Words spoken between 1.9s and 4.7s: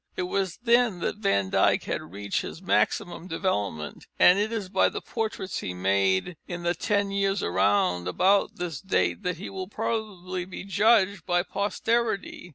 reached his maximum development, and it is